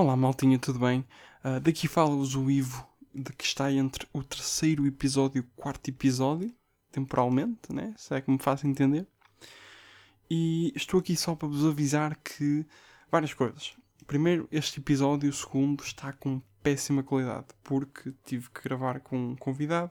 [0.00, 1.04] Olá, maltinha, tudo bem?
[1.44, 5.90] Uh, daqui fala-vos o Ivo, de que está entre o terceiro episódio e o quarto
[5.90, 6.50] episódio,
[6.90, 7.92] temporalmente, né?
[7.98, 9.06] Se é que me faço entender.
[10.30, 12.64] E estou aqui só para vos avisar que
[13.12, 13.74] várias coisas.
[14.06, 19.36] Primeiro, este episódio, o segundo, está com péssima qualidade, porque tive que gravar com um
[19.36, 19.90] convidado,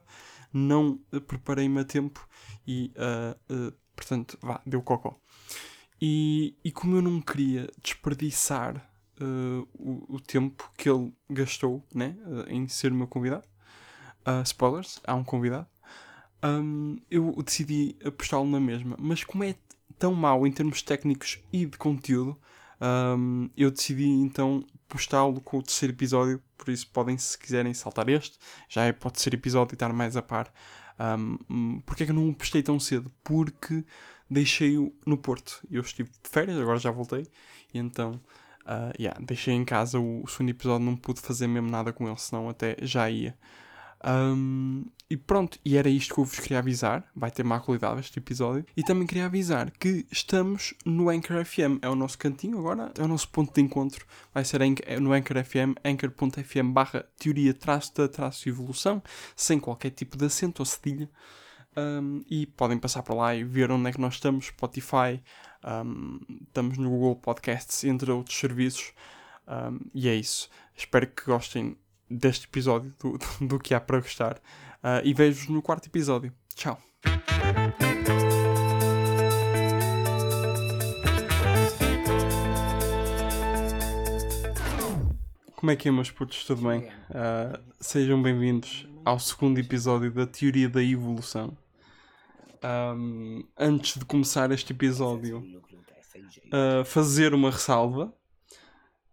[0.51, 0.97] não
[1.27, 2.27] preparei-me a tempo
[2.65, 5.21] e, uh, uh, portanto, vá, deu cocó.
[6.01, 8.88] E, e como eu não queria desperdiçar
[9.21, 13.45] uh, o, o, tempo que ele gastou né, uh, em ser meu convidado.
[14.27, 15.67] Uh, spoilers, há um convidado.
[16.43, 19.55] Um, eu decidi apostá-lo na mesma, mas como é
[19.97, 22.39] tão mau em termos técnicos e de conteúdo,
[23.17, 26.41] um, eu decidi então postá-lo com o terceiro episódio.
[26.57, 28.37] Por isso, podem, se quiserem, saltar este.
[28.67, 30.51] Já é para o terceiro episódio e estar mais a par.
[30.99, 33.11] Um, Porquê é que eu não o postei tão cedo?
[33.23, 33.85] Porque
[34.29, 35.61] deixei-o no Porto.
[35.69, 37.27] Eu estive de férias, agora já voltei.
[37.73, 38.19] E então
[38.69, 42.07] Uh, yeah, deixei em casa o, o segundo episódio, não pude fazer mesmo nada com
[42.07, 43.35] ele, senão até já ia.
[44.05, 47.03] Um, e pronto, e era isto que eu vos queria avisar.
[47.15, 48.63] Vai ter má qualidade este episódio.
[48.77, 51.79] E também queria avisar que estamos no Anchor FM.
[51.81, 54.05] É o nosso cantinho agora, é o nosso ponto de encontro.
[54.31, 54.59] Vai ser
[55.01, 59.01] no Anchor FM, anchor.fm barra teoria traço da traço evolução,
[59.35, 61.09] sem qualquer tipo de acento ou cedilha.
[61.77, 65.21] Um, e podem passar para lá e ver onde é que nós estamos, Spotify,
[65.63, 68.93] um, estamos no Google Podcasts, entre outros serviços.
[69.47, 70.49] Um, e é isso.
[70.75, 71.77] Espero que gostem
[72.09, 74.37] deste episódio, do, do, que há para gostar.
[74.83, 76.33] Uh, e vejo-vos no quarto episódio.
[76.55, 76.88] Tchau.
[85.59, 86.45] Como é que é, meus putos?
[86.45, 86.83] Tudo bem?
[87.09, 91.57] Uh, sejam bem-vindos ao segundo episódio da Teoria da Evolução
[92.95, 98.05] um, antes de começar este episódio, uh, fazer uma ressalva.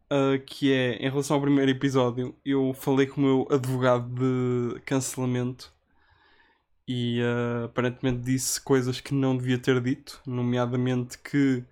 [0.05, 4.81] Uh, que é em relação ao primeiro episódio, eu falei com o meu advogado de
[4.83, 5.75] cancelamento
[6.87, 7.21] e
[7.65, 11.65] aparentemente disse coisas que não devia ter dito, nomeadamente que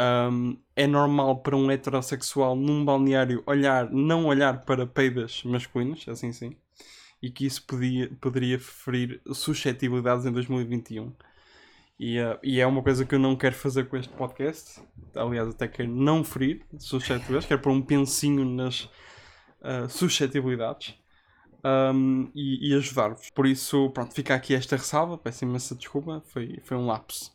[0.00, 6.32] um, é normal para um heterossexual num balneário olhar, não olhar para peidas masculinas, assim
[6.32, 6.56] sim
[7.22, 11.12] e que isso podia, poderia ferir suscetibilidades em 2021.
[11.98, 14.80] E, uh, e é uma coisa que eu não quero fazer com este podcast.
[15.14, 20.94] Aliás, até quero não ferir suscetibilidades, quero pôr um pensinho nas uh, suscetibilidades
[21.64, 23.30] um, e, e ajudar-vos.
[23.30, 25.18] Por isso, pronto, fica aqui esta ressalva.
[25.18, 27.32] Peço imensa desculpa, foi, foi um lapso.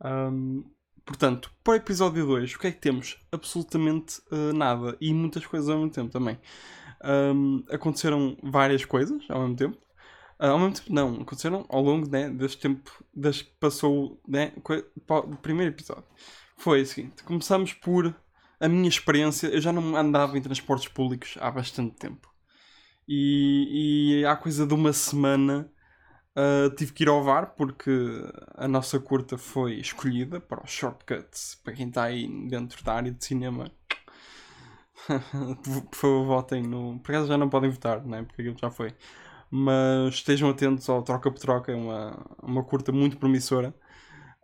[0.00, 0.64] Um,
[1.08, 3.18] portanto, para o episódio 2, o que é que temos?
[3.32, 6.38] Absolutamente uh, nada e muitas coisas ao mesmo tempo também
[7.04, 9.78] um, aconteceram várias coisas ao mesmo tempo.
[10.40, 14.52] Uh, ao mesmo tempo, não, aconteceram ao longo né, deste tempo, desde que passou né,
[15.08, 16.04] o primeiro episódio.
[16.56, 18.14] Foi o seguinte: começamos por
[18.60, 19.48] a minha experiência.
[19.48, 22.28] Eu já não andava em transportes públicos há bastante tempo.
[23.06, 25.70] E, e há coisa de uma semana
[26.36, 27.90] uh, tive que ir ao VAR porque
[28.54, 31.60] a nossa curta foi escolhida para os shortcuts.
[31.62, 33.70] Para quem está aí dentro da área de cinema,
[35.62, 36.98] por favor, votem no.
[37.00, 38.22] Por acaso já não podem votar, né?
[38.22, 38.94] porque aquilo já foi.
[39.50, 43.74] Mas estejam atentos ao Troca por Troca, é uma, uma curta muito promissora.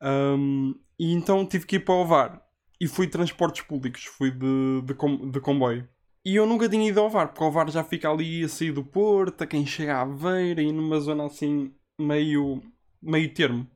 [0.02, 2.42] Um, e então tive que ir para o VAR.
[2.80, 5.88] E fui de transportes públicos, fui de, de, com, de comboio.
[6.24, 8.72] E eu nunca tinha ido ao VAR, porque o VAR já fica ali a sair
[8.72, 12.62] do Porto, a quem chega à Veira e numa zona assim meio,
[13.02, 13.68] meio termo.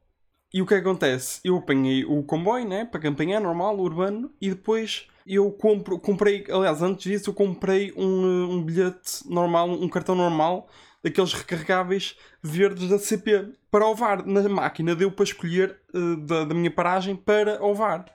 [0.52, 1.40] E o que acontece?
[1.44, 6.80] Eu apanhei o comboio, né, para campanhar normal, urbano, e depois eu compro, comprei, aliás,
[6.80, 10.68] antes disso eu comprei um, um bilhete normal, um cartão normal,
[11.04, 16.54] daqueles recarregáveis verdes da CP, para ovar na máquina, deu para escolher uh, da, da,
[16.54, 18.06] minha paragem para ovar.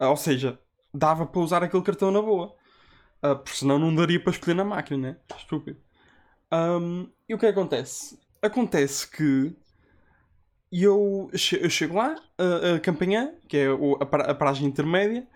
[0.00, 0.58] Uh, ou seja,
[0.92, 2.52] dava para usar aquele cartão na boa.
[3.22, 5.16] Uh, porque senão não daria para escolher na máquina, né?
[5.36, 5.78] Estúpido.
[6.52, 8.18] Um, e o que acontece?
[8.42, 9.54] Acontece que
[10.72, 12.80] eu, eu chego lá, a, a
[13.48, 15.26] que é a, a paragem intermédia,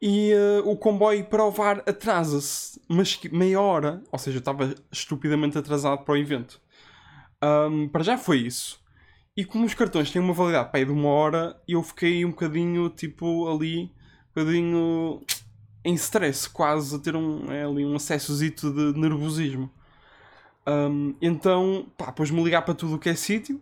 [0.00, 4.74] e uh, o comboio para o VAR atrasa-se, mas meia hora, ou seja, eu estava
[4.92, 6.60] estupidamente atrasado para o evento.
[7.42, 8.80] Um, para já foi isso.
[9.36, 12.88] E como os cartões têm uma validade para de uma hora, eu fiquei um bocadinho
[12.90, 15.22] tipo ali, um bocadinho
[15.84, 19.70] em stress, quase a ter um, é, ali um acessozito de nervosismo.
[20.66, 23.60] Um, então, pá, pôs-me ligar para tudo o que é sítio,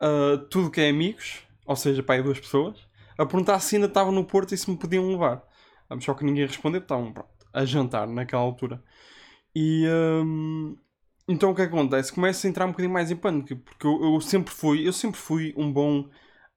[0.00, 2.78] uh, tudo o que é amigos, ou seja, para duas pessoas,
[3.16, 5.42] a perguntar se ainda estava no Porto e se me podiam levar.
[6.00, 8.82] Só que ninguém respondeu, estavam pronto, a jantar naquela altura.
[9.54, 10.76] E um,
[11.26, 12.12] então o que acontece?
[12.12, 15.18] Começa a entrar um bocadinho mais em pânico, porque eu, eu sempre fui, eu sempre
[15.18, 16.08] fui um bom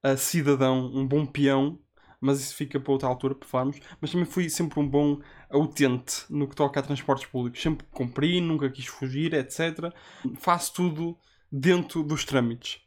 [0.04, 1.78] uh, cidadão, um bom peão
[2.22, 3.80] mas isso fica para outra altura para falarmos.
[4.00, 5.20] Mas também fui sempre um bom
[5.52, 7.60] utente no que toca a transportes públicos.
[7.60, 9.92] Sempre cumpri, nunca quis fugir, etc.
[10.38, 11.18] Faço tudo
[11.50, 12.80] dentro dos trâmites.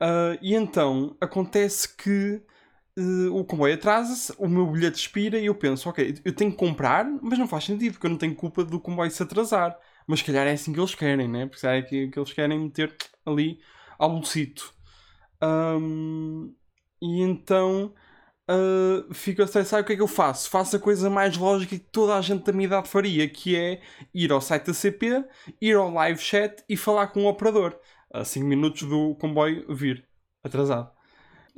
[0.00, 2.40] Uh, e então acontece que
[2.98, 6.56] uh, o comboio atrasa-se, o meu bilhete expira e eu penso, ok, eu tenho que
[6.56, 9.76] comprar, mas não faz sentido, porque eu não tenho culpa do comboio se atrasar.
[10.06, 11.46] Mas calhar é assim que eles querem, né?
[11.46, 12.96] Porque é que, que eles querem meter
[13.26, 13.60] ali
[13.98, 14.72] ao bolsito.
[15.42, 16.54] Um,
[17.02, 17.94] e então
[18.50, 19.80] uh, fico a estressar.
[19.80, 20.50] O que é que eu faço?
[20.50, 23.80] Faço a coisa mais lógica que toda a gente da minha idade faria, que é
[24.12, 25.24] ir ao site da CP,
[25.60, 27.78] ir ao live chat e falar com o operador.
[28.12, 30.04] A 5 minutos do comboio vir
[30.42, 30.90] atrasado.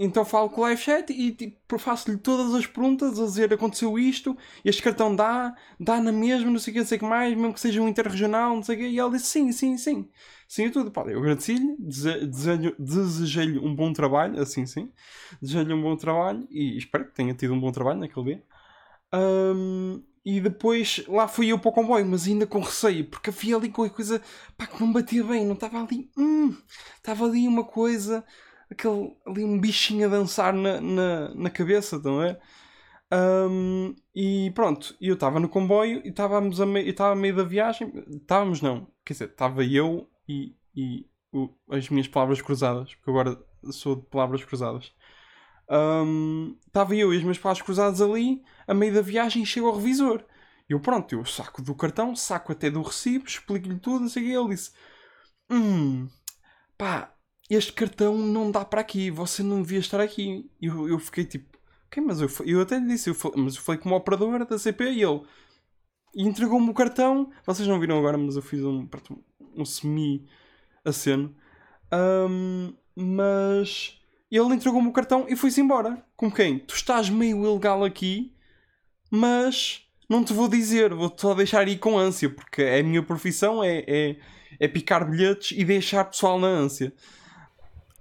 [0.04, 3.96] Então falo com o live chat e tipo, faço-lhe todas as perguntas a dizer aconteceu
[3.96, 7.06] isto, este cartão dá, dá na mesma, não sei o que, não sei o que
[7.06, 9.78] mais, mesmo que seja um interregional, não sei o que, e ela disse sim, sim,
[9.78, 10.08] sim.
[10.48, 10.90] Sim, tudo.
[10.90, 11.76] Pá, eu agradeci-lhe,
[12.78, 14.90] desejei-lhe um bom trabalho, assim sim,
[15.40, 18.42] desejei-lhe um bom trabalho e espero que tenha tido um bom trabalho naquele dia.
[19.14, 23.56] Um, e depois lá fui eu para o comboio, mas ainda com receio, porque havia
[23.56, 24.20] ali qualquer coisa
[24.56, 26.56] pá, que não batia bem, não estava ali, hum,
[26.96, 28.24] estava ali uma coisa
[28.72, 32.38] aquele ali um bichinho a dançar na, na, na cabeça, não é?
[33.12, 37.44] Um, e pronto, eu estava no comboio e estávamos a meio, estava a meio da
[37.44, 37.92] viagem.
[38.08, 43.38] Estávamos, não, quer dizer, estava eu e, e o, as minhas palavras cruzadas, porque agora
[43.70, 44.92] sou de palavras cruzadas.
[46.66, 49.76] Estava um, eu e as minhas palavras cruzadas ali, a meio da viagem, chego ao
[49.76, 50.24] revisor.
[50.68, 54.26] Eu, pronto, eu saco do cartão, saco até do recibo, explico-lhe tudo, não sei o
[54.26, 54.32] que.
[54.32, 54.72] Ele disse:
[55.50, 56.08] Hum,
[56.78, 57.14] pá,
[57.54, 60.50] este cartão não dá para aqui, você não devia estar aqui.
[60.60, 63.56] E eu, eu fiquei tipo, ok, mas eu, eu até lhe disse, eu falei, mas
[63.56, 65.22] eu falei com uma operadora da CP e ele
[66.14, 67.30] entregou-me o cartão.
[67.44, 68.88] Vocês não viram agora, mas eu fiz um,
[69.56, 71.34] um semi-aceno.
[71.92, 73.98] Um, mas
[74.30, 76.04] ele entregou-me o cartão e foi-se embora.
[76.16, 76.58] Como quem?
[76.58, 78.34] Tu estás meio ilegal aqui,
[79.10, 83.62] mas não te vou dizer, vou-te só deixar ir com ânsia, porque a minha profissão
[83.62, 84.16] é, é,
[84.58, 86.92] é picar bilhetes e deixar pessoal na ânsia.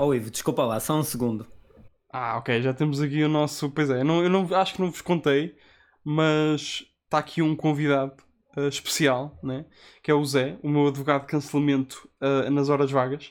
[0.04, 1.46] Oh Ivo, desculpa lá, só um segundo.
[2.12, 3.70] Ah, ok, já temos aqui o nosso.
[3.70, 5.56] Pois é, eu não, eu não acho que não vos contei,
[6.04, 8.16] mas está aqui um convidado
[8.58, 9.64] uh, especial, né?
[10.02, 13.30] que é o Zé, o meu advogado de cancelamento uh, nas horas vagas.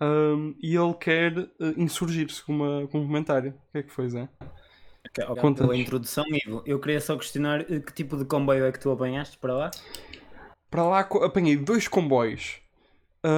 [0.00, 3.50] Um, e ele quer uh, insurgir-se com, uma, com um comentário.
[3.68, 4.26] O que é que foi, Zé?
[5.10, 5.54] Okay, okay.
[5.54, 9.36] Pela introdução, Ivo, eu queria só questionar que tipo de comboio é que tu apanhaste
[9.36, 9.70] para lá?
[10.70, 12.58] Para lá apanhei dois comboios,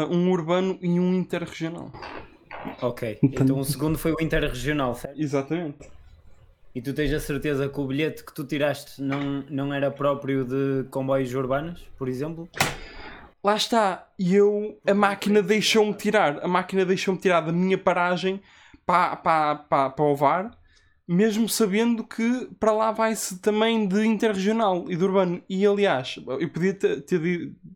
[0.09, 1.91] um urbano e um interregional.
[2.81, 5.21] Ok, então, então o segundo foi o interregional, certo?
[5.21, 5.91] Exatamente.
[6.75, 10.45] E tu tens a certeza que o bilhete que tu tiraste não, não era próprio
[10.45, 12.49] de comboios urbanos, por exemplo?
[13.45, 18.41] Lá está, e eu, a máquina deixou-me tirar, a máquina deixou-me tirar da minha paragem
[18.87, 20.57] para, para, para, para o VAR,
[21.07, 25.43] mesmo sabendo que para lá vai-se também de interregional e de urbano.
[25.49, 27.21] E aliás, eu podia ter, ter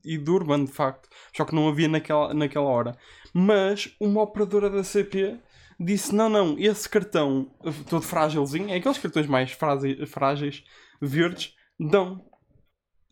[0.05, 2.97] ido de urbano de facto, só que não havia naquela, naquela hora.
[3.35, 5.39] Mas uma operadora da CP
[5.79, 7.51] disse: não, não, esse cartão
[7.89, 10.65] todo frágilzinho, é aqueles cartões mais frágeis,
[11.01, 12.25] verdes, dão.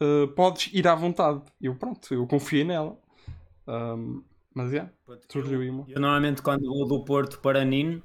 [0.01, 1.43] Uh, podes ir à vontade.
[1.61, 2.99] Eu, pronto, eu confiei nela.
[3.67, 4.23] Um,
[4.55, 4.93] mas é, yeah,
[5.31, 8.03] surgiu eu, eu normalmente quando vou do Porto para Nino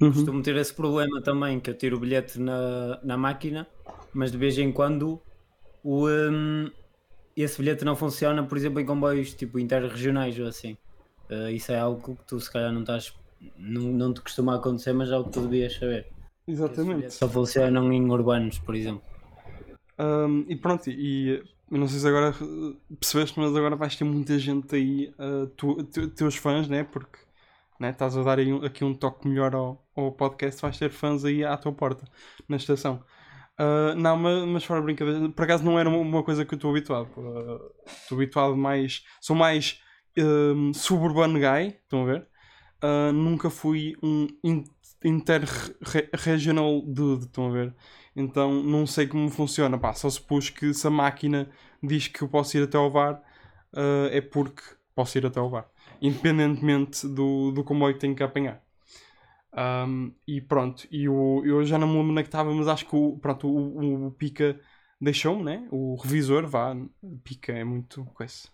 [0.00, 0.12] uhum.
[0.12, 3.66] costumo ter esse problema também, que eu tiro o bilhete na, na máquina,
[4.12, 5.20] mas de vez em quando
[5.82, 6.70] o, um,
[7.36, 10.76] esse bilhete não funciona, por exemplo, em comboios tipo interregionais ou assim.
[11.30, 13.12] Uh, isso é algo que tu se calhar não estás.
[13.58, 16.06] Não, não te costuma acontecer, mas é algo que tu devias saber.
[16.46, 17.12] Exatamente.
[17.12, 19.02] Só funcionam em urbanos, por exemplo.
[19.98, 22.34] Um, e pronto, e não sei se agora
[23.00, 26.84] percebeste, mas agora vais ter muita gente aí, uh, tu, tu, teus fãs, né?
[26.84, 27.18] Porque
[27.80, 31.44] né, estás a dar aqui um toque melhor ao, ao podcast, vais ter fãs aí
[31.44, 32.04] à tua porta,
[32.48, 33.02] na estação.
[33.58, 36.70] Uh, não, mas, mas fora brincadeira, por acaso não era uma, coisa que eu estou
[36.70, 37.08] habituado.
[37.08, 39.02] Estou uh, habituado mais.
[39.20, 39.80] Sou mais
[40.18, 42.28] um, suburbano guy, estão a ver?
[42.82, 44.26] Uh, nunca fui um
[45.04, 47.74] interregional dude, estão a ver?
[48.14, 49.78] Então não sei como funciona.
[49.78, 51.50] Pá, só supus que se a máquina
[51.82, 53.22] diz que eu posso ir até ao VAR,
[53.74, 54.62] uh, é porque
[54.94, 55.68] posso ir até ao VAR.
[56.00, 58.62] Independentemente do, do comboio que tenho que apanhar.
[59.56, 62.68] Um, e pronto, e o, eu já não me lembro onde é que estava, mas
[62.68, 64.60] acho que o, pronto, o, o Pica
[65.00, 65.66] deixou-me, né?
[65.70, 66.76] O revisor, vá,
[67.24, 68.48] Pica é muito coisa.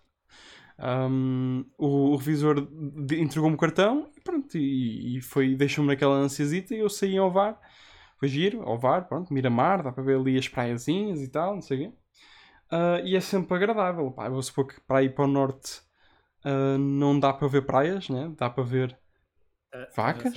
[0.79, 2.67] Um, o, o, revisor
[3.11, 7.31] entregou-me o cartão e pronto, e, e foi, deixou-me naquela ansiasita e eu saí ao
[7.31, 7.59] VAR.
[8.17, 11.61] Foi giro, ao VAR, pronto, Miramar, dá para ver ali as praiazinhas e tal, não
[11.61, 11.97] sei o quê.
[12.71, 14.09] Uh, e é sempre agradável.
[14.11, 15.81] Pá, vou supor que para ir para o norte
[16.45, 18.33] uh, não dá para ver praias, né?
[18.37, 18.97] dá para ver
[19.73, 20.33] uh, vacas.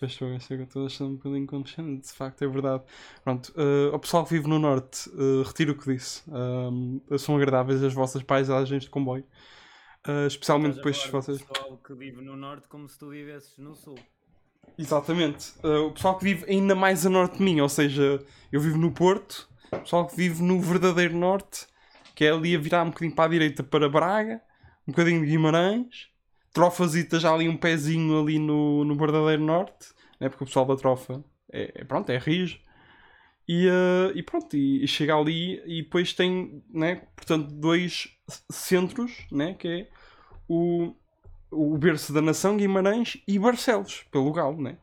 [0.00, 2.82] Pois estou a ser que estou achando um bocadinho condescendente, de facto, é verdade.
[3.22, 6.24] Pronto, uh, o pessoal que vive no Norte, uh, retiro o que disse.
[6.28, 9.24] Uh, são agradáveis as vossas paisagens de comboio.
[10.06, 11.40] Uh, especialmente depois se vocês.
[11.40, 13.98] O pessoal que vive no Norte como se tu vivesses no Sul.
[14.76, 15.52] Exatamente.
[15.64, 18.20] Uh, o pessoal que vive ainda mais a norte de mim, ou seja,
[18.52, 21.66] eu vivo no Porto, o pessoal que vive no verdadeiro norte,
[22.16, 24.40] que é ali a virar um bocadinho para a direita para Braga,
[24.88, 26.08] um bocadinho de Guimarães,
[26.50, 30.30] Trofazita já ali um pezinho ali no, no verdadeiro norte, né?
[30.30, 32.58] porque o pessoal da Trofa é, é pronto, é rijo.
[33.46, 38.08] E, uh, e pronto, e, e, chega ali e depois tem, né, portanto, dois
[38.50, 39.88] centros, né, que é
[40.48, 40.94] o,
[41.50, 44.78] o berço da nação, Guimarães e Barcelos, pelo Galo, né?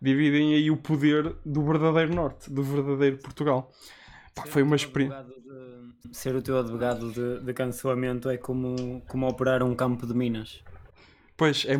[0.00, 3.70] Dividem aí o poder do verdadeiro norte, do verdadeiro Portugal.
[4.34, 5.24] Pá, foi uma experiência.
[6.12, 10.62] Ser o teu advogado de, de cancelamento é como, como operar um campo de minas.
[11.36, 11.74] Pois, é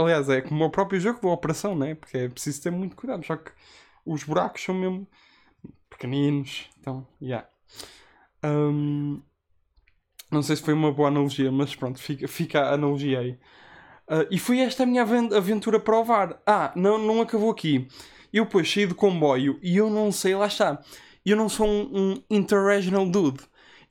[0.00, 1.94] aliás, é como o próprio jogo da operação, né?
[1.94, 3.24] Porque é preciso ter muito cuidado.
[3.24, 3.50] Só que
[4.06, 5.06] os buracos são mesmo
[5.90, 6.70] pequeninos.
[6.80, 7.06] Então.
[7.20, 7.46] Yeah.
[8.44, 9.20] Um,
[10.30, 13.32] não sei se foi uma boa analogia, mas pronto, fica, fica a analogia aí.
[14.08, 16.40] Uh, e foi esta a minha aventura para o VAR.
[16.46, 17.86] Ah, não, não acabou aqui.
[18.32, 20.82] Eu depois saí do comboio e eu não sei, lá está.
[21.24, 23.40] Eu não sou um, um interregional dude.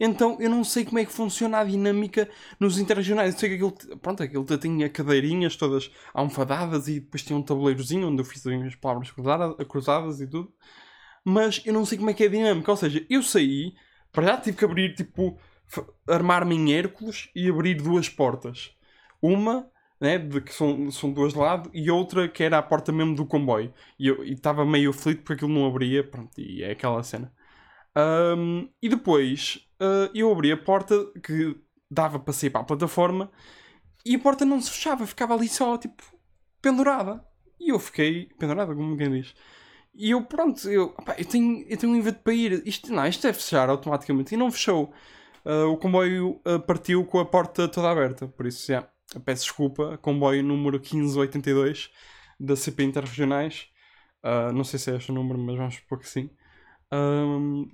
[0.03, 2.27] Então eu não sei como é que funciona a dinâmica
[2.59, 3.35] nos interregionais.
[3.35, 8.07] Eu sei que aquilo, pronto, aquilo tinha cadeirinhas todas almofadadas e depois tinha um tabuleirozinho
[8.07, 10.51] onde eu fiz as palavras cruzadas, cruzadas e tudo.
[11.23, 12.71] Mas eu não sei como é que é a dinâmica.
[12.71, 13.75] Ou seja, eu saí,
[14.11, 15.39] para já tive que abrir, tipo,
[16.07, 18.71] armar-me em Hércules e abrir duas portas.
[19.21, 22.91] Uma né, de que são, são duas de lado, e outra que era a porta
[22.91, 23.71] mesmo do comboio.
[23.99, 27.31] E eu estava meio aflito porque aquilo não abria, pronto, e é aquela cena.
[27.95, 31.57] Um, e depois uh, eu abri a porta que
[31.89, 33.29] dava para sair para a plataforma
[34.05, 36.03] e a porta não se fechava, ficava ali só tipo
[36.61, 37.25] pendurada.
[37.59, 39.35] E eu fiquei pendurada, como quem diz.
[39.93, 42.63] E eu, pronto, eu, opa, eu, tenho, eu tenho um evento para ir.
[42.65, 44.33] Isto, não, isto deve fechar automaticamente.
[44.33, 44.93] E não fechou.
[45.45, 48.27] Uh, o comboio uh, partiu com a porta toda aberta.
[48.27, 48.87] Por isso, já.
[49.25, 51.91] Peço desculpa, comboio número 1582
[52.39, 53.67] da CP Interregionais.
[54.23, 56.29] Uh, não sei se é este o número, mas vamos supor que sim.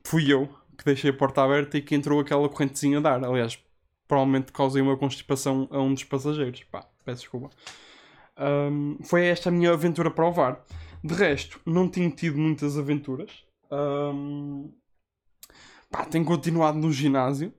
[0.04, 3.24] Fui eu que deixei a porta aberta e que entrou aquela correntezinha a ar.
[3.26, 3.60] Aliás,
[4.08, 6.64] provavelmente causei uma constipação a um dos passageiros.
[6.66, 7.50] Pá, peço desculpa.
[8.40, 10.64] Um, foi esta a minha aventura para o VAR.
[11.04, 13.44] De resto, não tenho tido muitas aventuras.
[13.72, 14.72] Um,
[15.90, 17.54] pá, tenho continuado no ginásio.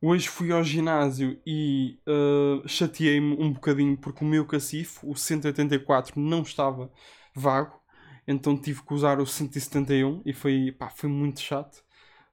[0.00, 6.20] Hoje fui ao ginásio e uh, chateei-me um bocadinho porque o meu cacifo, o 184,
[6.20, 6.90] não estava
[7.34, 7.80] vago.
[8.26, 11.84] Então tive que usar o 171 e foi, pá, foi muito chato.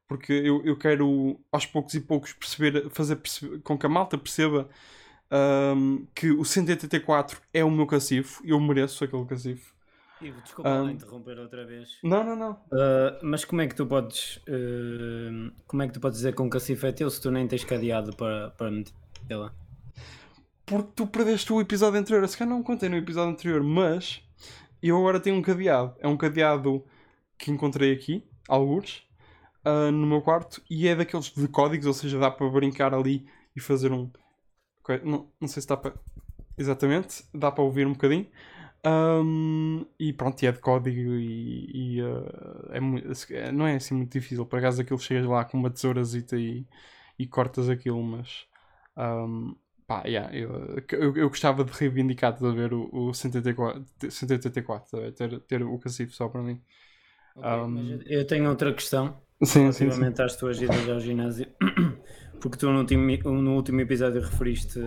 [0.10, 4.18] Porque eu, eu quero, aos poucos e poucos, perceber, fazer perceber, com que a malta
[4.18, 4.68] perceba
[5.32, 8.42] um, que o 184 é o meu cacifo.
[8.44, 9.72] Eu mereço aquele cacifo.
[10.20, 12.00] Ivo, desculpa um, interromper outra vez.
[12.04, 12.52] Não, não, não.
[12.54, 16.42] Uh, mas como é que tu podes uh, como é que tu podes dizer que
[16.42, 19.54] um cacifo é teu se tu nem tens cadeado para, para metê-la?
[20.66, 22.28] Porque tu perdeste o episódio anterior.
[22.28, 24.22] Se calhar não contei no episódio anterior, mas
[24.82, 25.96] eu agora tenho um cadeado.
[26.00, 26.84] É um cadeado
[27.38, 29.08] que encontrei aqui, alguns,
[29.66, 33.26] uh, no meu quarto, e é daqueles de códigos, ou seja, dá para brincar ali
[33.56, 34.10] e fazer um.
[35.04, 35.94] Não, não sei se dá para.
[36.58, 38.28] Exatamente, dá para ouvir um bocadinho.
[38.86, 42.70] Um, e pronto, e é de código e, e uh,
[43.32, 44.46] é, não é assim muito difícil.
[44.46, 46.66] Por acaso aquilo chegas lá com uma tesourazita e,
[47.18, 48.46] e cortas aquilo, mas
[48.98, 55.12] um, pá, yeah, eu, eu, eu, gostava de reivindicar de ver o, o 184, 184
[55.12, 56.62] ter, ter o cacifo só para mim.
[57.36, 60.24] Okay, um, eu tenho outra questão sim, relativamente sim, sim.
[60.24, 61.48] às tuas idas ao ginásio,
[62.40, 64.80] porque tu no último, no último episódio referiste,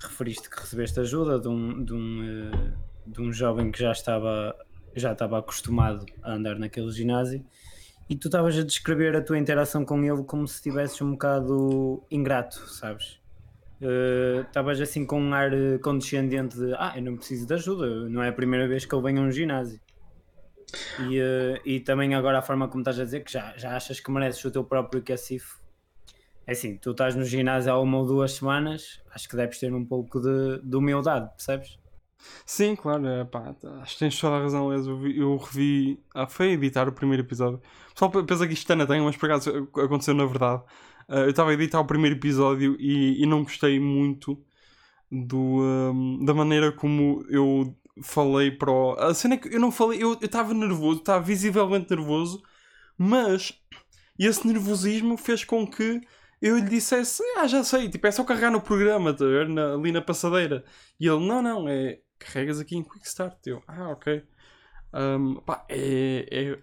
[0.00, 1.84] referiste que recebeste ajuda de um.
[1.84, 4.54] De um uh, de um jovem que já estava,
[4.94, 7.44] já estava acostumado a andar naquele ginásio
[8.08, 12.02] e tu estavas a descrever a tua interação com ele como se estivesses um bocado
[12.10, 13.20] ingrato, sabes?
[13.80, 15.50] Eh, estavas uh, assim com um ar
[15.82, 19.02] condescendente de ah, eu não preciso de ajuda, não é a primeira vez que eu
[19.02, 19.80] venho a um ginásio.
[21.00, 24.00] E, uh, e também agora a forma como estás a dizer que já, já achas
[24.00, 25.60] que mereces o teu próprio cacifo.
[26.46, 29.72] É assim, tu estás no ginásio há uma ou duas semanas, acho que deves ter
[29.72, 31.78] um pouco de, de humildade, percebes?
[32.46, 36.26] Sim, claro, é, pá, acho que tens toda a razão, aliás, eu, eu revi, ah,
[36.26, 37.60] foi editar o primeiro episódio.
[37.94, 40.62] Só pensa que isto ainda tem, mas por acaso aconteceu na verdade.
[41.08, 44.40] Uh, eu estava a editar o primeiro episódio e, e não gostei muito
[45.10, 48.92] do, um, da maneira como eu falei para o.
[48.98, 52.42] A cena é que eu não falei, eu estava nervoso, estava visivelmente nervoso,
[52.96, 53.52] mas
[54.18, 56.00] esse nervosismo fez com que
[56.40, 59.92] eu lhe dissesse, ah, já sei, tipo, é só carregar no programa, tá, na, ali
[59.92, 60.64] na passadeira.
[60.98, 63.46] E ele, não, não, é carregas aqui em Quick Start.
[63.46, 64.24] Eu, ah, ok.
[64.94, 66.58] Um, pá, é, é,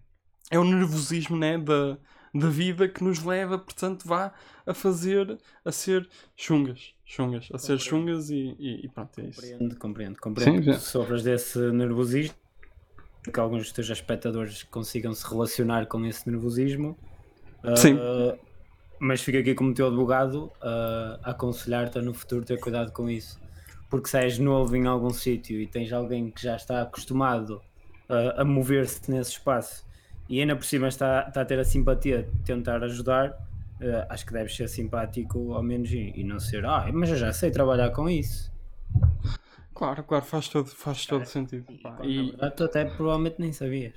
[0.50, 1.98] é o nervosismo né, da,
[2.38, 4.32] da vida que nos leva, portanto, vá
[4.66, 6.94] a fazer, a ser chungas.
[7.04, 9.40] Chungas, a ser chungas e, e, e, pronto, é isso.
[9.40, 10.64] Compreendo, compreendo, compreendo.
[10.64, 12.34] Sim, que sofres desse nervosismo,
[13.32, 16.96] que alguns dos teus espectadores consigam se relacionar com esse nervosismo.
[17.76, 17.94] Sim.
[17.94, 18.38] Uh,
[19.00, 23.08] mas fica aqui como teu advogado uh, a aconselhar-te a no futuro ter cuidado com
[23.08, 23.40] isso.
[23.88, 27.62] Porque se és novo em algum sítio e tens alguém que já está acostumado
[28.08, 29.87] uh, a mover-se nesse espaço
[30.28, 34.26] e ainda por cima está, está a ter a simpatia de tentar ajudar, uh, acho
[34.26, 37.50] que deves ser simpático ao menos e, e, não ser, ah, mas eu já sei
[37.50, 38.52] trabalhar com isso.
[39.74, 41.64] Claro, claro, faz todo, faz todo sentido.
[41.70, 42.30] E, pá, e...
[42.30, 43.94] verdade, tu até provavelmente nem sabias.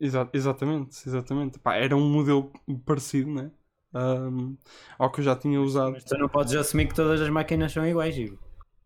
[0.00, 1.58] Exa exatamente, exatamente.
[1.58, 2.52] Pá, era um modelo
[2.84, 3.50] parecido, né?
[3.92, 4.56] Um,
[4.98, 5.92] ao que eu já tinha usado.
[5.92, 8.38] Mas tu não podes assumir que todas as máquinas são iguais, Ivo.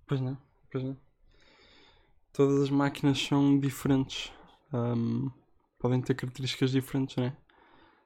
[0.07, 0.37] Pois não,
[0.71, 0.97] pois não.
[2.33, 4.31] Todas as máquinas são diferentes.
[4.73, 5.31] Um,
[5.79, 7.37] podem ter características diferentes, né?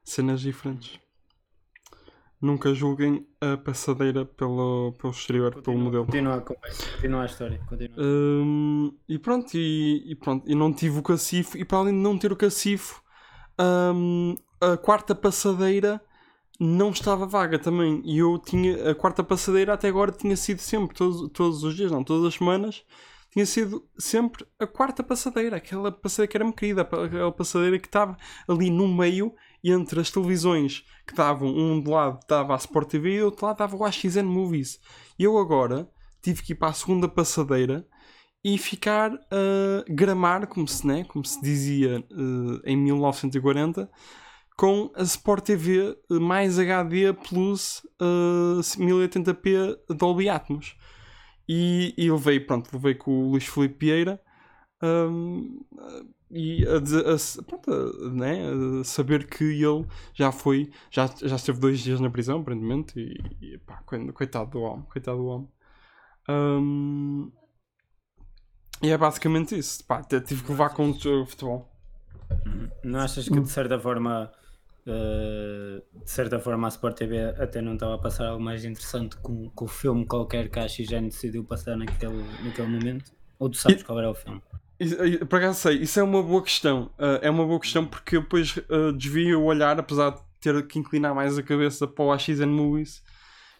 [0.04, 1.00] Cenas diferentes.
[2.40, 6.04] Nunca julguem a passadeira pelo, pelo exterior, continua, pelo modelo.
[6.06, 7.60] Continua a continua a história.
[7.68, 7.96] Continua.
[7.98, 12.00] Um, e pronto, e, e, pronto, e não tive o cacifo, e para além de
[12.00, 13.00] não ter o cacifo,
[13.94, 16.00] um, a quarta passadeira
[16.58, 18.02] não estava vaga também.
[18.04, 21.92] E eu tinha, a quarta passadeira até agora tinha sido sempre, todos, todos os dias,
[21.92, 22.84] não, todas as semanas,
[23.32, 28.14] tinha sido sempre a quarta passadeira, aquela passadeira que era-me querida, aquela passadeira que estava
[28.46, 29.34] ali no meio
[29.64, 33.46] entre as televisões que estavam, um de lado estava a Sport TV e do outro
[33.46, 34.78] lado estava o AXN Movies.
[35.18, 35.88] E eu agora
[36.20, 37.86] tive que ir para a segunda passadeira
[38.44, 43.90] e ficar a gramar, como se, né, como se dizia uh, em 1940,
[44.58, 50.76] com a Sport TV mais HD Plus uh, 1080p Dolby Atmos.
[51.54, 54.18] E, e levei, pronto, levei com o Luís Felipe Vieira
[54.82, 55.62] um,
[56.30, 58.40] e a, a, pronto, a, né,
[58.80, 63.54] a saber que ele já foi, já, já esteve dois dias na prisão, aparentemente, e,
[63.54, 65.48] e pá, coitado do homem, coitado do homem.
[66.26, 67.30] Um,
[68.82, 71.70] e é basicamente isso, pá, tive que levar com o futebol.
[72.82, 74.32] Não achas que de certa forma
[74.84, 79.16] Uh, de certa forma a Sport TV até não estava a passar algo mais interessante
[79.18, 83.12] com, com o filme qualquer que a XGN decidiu passar naquele, naquele momento?
[83.38, 84.42] Ou tu sabes qual era o filme?
[85.28, 86.90] Por acaso sei, isso é uma boa questão.
[86.98, 90.66] Uh, é uma boa questão porque eu depois uh, desvio o olhar, apesar de ter
[90.66, 93.02] que inclinar mais a cabeça para o AXN Movies,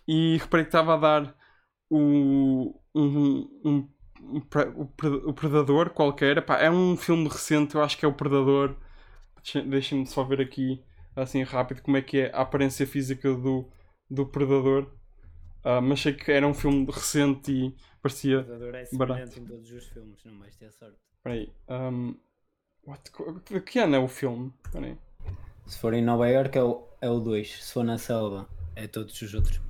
[0.07, 1.37] e reparei que estava a dar
[1.89, 3.89] o, um, um,
[4.25, 4.43] um,
[5.25, 6.39] o Predador qualquer.
[6.39, 8.75] Epá, é um filme recente, eu acho que é o Predador.
[9.67, 10.83] Deixem-me só ver aqui
[11.15, 13.69] assim rápido como é que é a aparência física do,
[14.11, 14.91] do Predador.
[15.65, 18.41] Uh, mas sei que era um filme recente e parecia.
[18.41, 19.39] O Predador é barato.
[19.39, 20.99] em todos os filmes, não vais ter sorte.
[21.23, 21.53] Peraí.
[21.69, 22.17] Um,
[22.85, 23.11] what,
[23.49, 24.53] de que ano é o filme?
[24.73, 24.99] Peraí.
[25.67, 27.65] Se for em Nova York é o, é o 2.
[27.65, 29.61] Se for na selva, é todos os outros.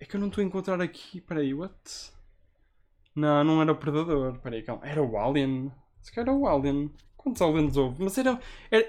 [0.00, 1.20] É que eu não estou a encontrar aqui.
[1.20, 2.12] Peraí, what?
[3.14, 4.38] Não, não era o Predador.
[4.40, 4.84] Peraí, calma.
[4.84, 5.70] Era o Alien.
[6.00, 6.92] Se calhar era o Alien.
[7.22, 8.02] Quantos aliens houve?
[8.02, 8.86] Mas era, era,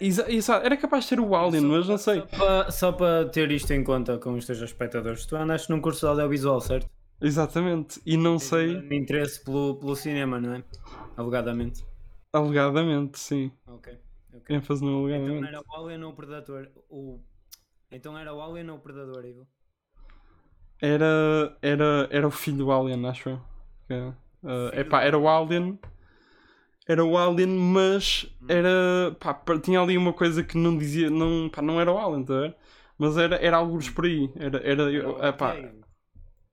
[0.64, 2.24] era capaz de ser o Alien, só, mas não sei.
[2.72, 6.08] Só para, ter isto em conta com os teus espectadores, tu andaste num curso de
[6.08, 6.90] audiovisual, certo?
[7.22, 8.76] Exatamente, e não sei.
[8.76, 10.64] Um interesse pelo, pelo cinema, não é?
[11.16, 11.86] Alegadamente.
[12.34, 13.52] Alegadamente, sim.
[13.68, 14.00] Ok.
[14.34, 14.56] okay.
[14.56, 15.38] ênfase no alegadamente.
[15.38, 16.68] Então era o Alien ou o Predador?
[16.90, 17.20] O...
[17.92, 19.48] Então era o Alien ou o Predador, Ivo?
[20.82, 23.40] Era, era, era o filho do Alien, acho eu.
[24.44, 25.80] Uh, epá, era o Alien
[26.88, 29.16] era o Alien, mas era.
[29.20, 31.10] Pá, tinha ali uma coisa que não dizia.
[31.10, 32.54] Não, pá, não era o Alien, tá
[32.98, 34.30] Mas era, era alguns por aí.
[34.36, 34.62] Era.
[34.64, 35.56] era, era pá,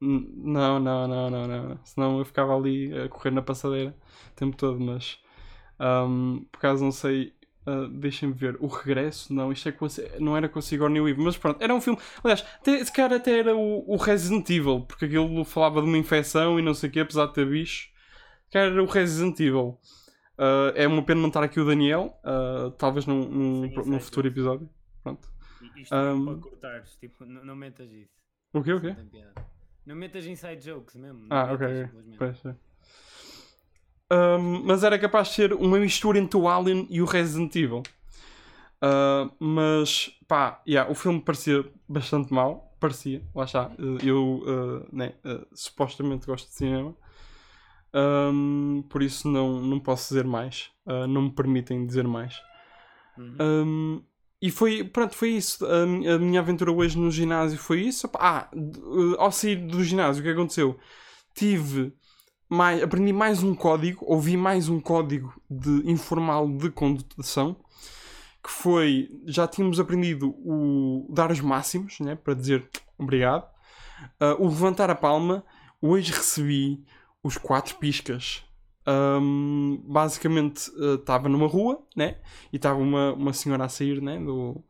[0.00, 1.80] não, não, não, não, não.
[1.84, 3.94] Senão eu ficava ali a correr na passadeira
[4.32, 5.18] o tempo todo, mas.
[5.80, 7.34] Um, por acaso não sei.
[7.66, 8.56] Uh, Deixem-me ver.
[8.60, 9.34] O Regresso?
[9.34, 9.86] Não, isto é com,
[10.18, 11.98] não era com o Sigourney Weaver, mas pronto, era um filme.
[12.22, 15.98] Aliás, até, esse cara até era o, o Resident Evil, porque aquilo falava de uma
[15.98, 17.90] infecção e não sei o que, apesar de ter bicho.
[18.50, 19.78] Cara, era o Resident Evil.
[20.40, 24.00] Uh, é uma pena não estar aqui o Daniel, uh, talvez num, num, sim, num
[24.00, 24.70] futuro episódio.
[25.02, 25.28] Pronto.
[25.76, 28.08] Isto um, para cortar, tipo, não, não metas isso.
[28.54, 28.96] O quê, o quê?
[29.84, 31.26] Não metas inside jokes mesmo.
[31.28, 31.66] Ah, ok,
[32.16, 32.56] Pois, é.
[34.38, 37.82] um, mas era capaz de ser uma mistura entre o Alien e o Resident Evil.
[38.82, 42.74] Uh, mas, pá, yeah, o filme parecia bastante mal.
[42.80, 43.70] Parecia, lá está.
[44.02, 46.96] Eu, uh, né, uh, supostamente gosto de cinema.
[47.92, 50.70] Um, por isso não, não posso dizer mais.
[50.86, 52.40] Uh, não me permitem dizer mais.
[53.18, 53.36] Uhum.
[53.40, 54.02] Um,
[54.40, 55.64] e foi, pronto, foi isso.
[55.66, 58.08] A, a, minha aventura hoje no ginásio foi isso.
[58.14, 58.48] Ah,
[59.18, 60.78] ao sair do ginásio, o que aconteceu?
[61.34, 61.92] Tive
[62.48, 67.56] mais, aprendi mais um código, ouvi mais um código de informal de condução
[68.42, 73.44] que foi, já tínhamos aprendido o dar os máximos, né, para dizer obrigado,
[74.20, 75.44] uh, o levantar a palma,
[75.80, 76.82] hoje recebi
[77.22, 78.44] os quatro piscas.
[78.86, 82.16] Um, basicamente estava uh, numa rua, né,
[82.52, 84.64] e estava uma, uma senhora a sair, né, do,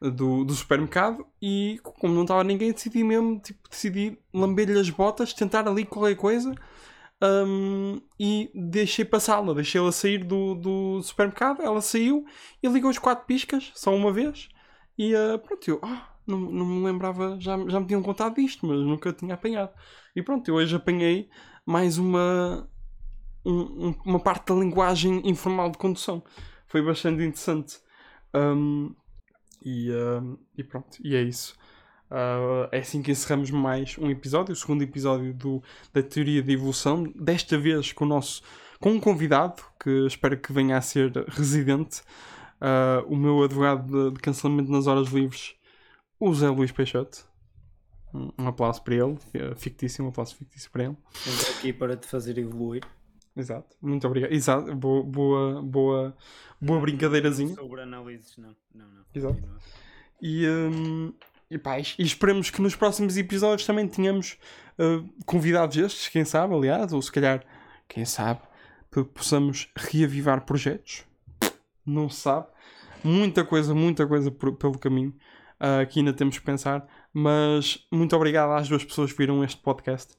[0.00, 5.32] do, do supermercado e como não estava ninguém decidi mesmo, tipo, decidi lamber-lhe as botas,
[5.32, 6.54] tentar ali qualquer coisa
[7.22, 12.24] um, e deixei passá-la, deixei-la sair do, do supermercado, ela saiu
[12.60, 14.48] e ligou os quatro piscas, só uma vez,
[14.98, 18.66] e uh, pronto, eu oh, não, não me lembrava, já, já me tinham contado disto,
[18.66, 19.72] mas nunca tinha apanhado.
[20.16, 21.28] E pronto, eu hoje apanhei
[21.66, 22.68] mais uma,
[23.44, 26.22] um, uma parte da linguagem informal de condução.
[26.66, 27.78] Foi bastante interessante.
[28.34, 28.94] Um,
[29.64, 31.56] e, uh, e pronto, e é isso.
[32.10, 36.52] Uh, é assim que encerramos mais um episódio, o segundo episódio do, da teoria de
[36.52, 38.42] evolução, desta vez com o nosso
[38.82, 42.02] com um convidado que espero que venha a ser residente,
[42.60, 45.54] uh, o meu advogado de, de, cancelamento nas horas livres,
[46.18, 47.31] o Zé Luís Peixoto.
[48.14, 49.16] Um, aplauso para ele,
[49.56, 50.96] fictício, um aplauso fictício para ele.
[51.14, 52.82] Estou aqui para te fazer evoluir.
[53.34, 54.32] Exato, muito obrigado.
[54.32, 56.16] Exato, boa, boa, boa,
[56.60, 57.54] boa brincadeirazinha.
[57.54, 59.04] Sobre análises, não, não, não.
[59.14, 59.42] Exato.
[60.20, 61.14] E, um,
[61.50, 64.38] e, pá, e esperemos que nos próximos episódios também tenhamos
[64.78, 67.42] uh, convidados estes, quem sabe, aliás, ou se calhar,
[67.88, 68.40] quem sabe,
[69.14, 71.04] possamos reavivar projetos.
[71.84, 72.46] Não se sabe.
[73.02, 75.14] Muita coisa, muita coisa por, pelo caminho
[75.58, 76.86] uh, que ainda temos que pensar.
[77.12, 80.14] Mas muito obrigado às duas pessoas que viram este podcast.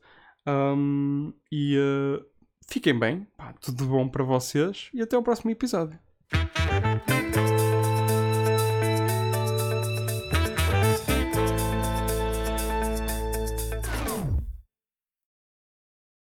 [0.47, 2.23] Um, e uh,
[2.69, 5.97] fiquem bem, pá, tudo bom para vocês e até o próximo episódio.